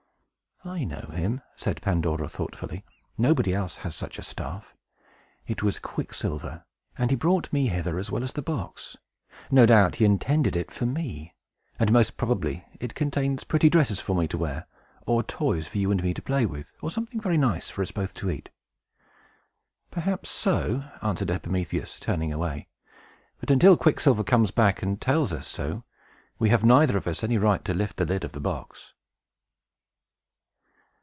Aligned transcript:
"I 0.63 0.83
know 0.83 1.09
him," 1.11 1.41
said 1.55 1.81
Pandora, 1.81 2.29
thoughtfully. 2.29 2.85
"Nobody 3.17 3.51
else 3.51 3.77
has 3.77 3.95
such 3.95 4.19
a 4.19 4.21
staff. 4.21 4.75
It 5.47 5.63
was 5.63 5.79
Quicksilver; 5.79 6.65
and 6.99 7.09
he 7.09 7.15
brought 7.15 7.51
me 7.51 7.65
hither, 7.65 7.97
as 7.97 8.11
well 8.11 8.23
as 8.23 8.33
the 8.33 8.43
box. 8.43 8.95
No 9.49 9.65
doubt 9.65 9.95
he 9.95 10.05
intended 10.05 10.55
it 10.55 10.69
for 10.69 10.85
me; 10.85 11.33
and, 11.79 11.91
most 11.91 12.15
probably, 12.15 12.63
it 12.79 12.93
contains 12.93 13.43
pretty 13.43 13.71
dresses 13.71 13.99
for 13.99 14.15
me 14.15 14.27
to 14.27 14.37
wear, 14.37 14.67
or 15.07 15.23
toys 15.23 15.67
for 15.67 15.79
you 15.79 15.89
and 15.89 16.03
me 16.03 16.13
to 16.13 16.21
play 16.21 16.45
with, 16.45 16.75
or 16.79 16.91
something 16.91 17.19
very 17.19 17.39
nice 17.39 17.71
for 17.71 17.81
us 17.81 17.91
both 17.91 18.13
to 18.13 18.29
eat!" 18.29 18.49
"Perhaps 19.89 20.29
so," 20.29 20.83
answered 21.01 21.31
Epimetheus, 21.31 21.99
turning 21.99 22.31
away. 22.31 22.67
"But 23.39 23.49
until 23.49 23.75
Quicksilver 23.77 24.23
comes 24.23 24.51
back 24.51 24.83
and 24.83 25.01
tells 25.01 25.33
us 25.33 25.47
so, 25.47 25.85
we 26.37 26.49
have 26.49 26.63
neither 26.63 26.97
of 26.97 27.07
us 27.07 27.23
any 27.23 27.39
right 27.39 27.65
to 27.65 27.73
lift 27.73 27.97
the 27.97 28.05
lid 28.05 28.23
of 28.23 28.33
the 28.33 28.39
box." 28.39 28.93